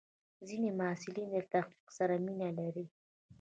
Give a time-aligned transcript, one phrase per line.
[0.47, 2.85] ځینې محصلین له تحقیق سره مینه لري.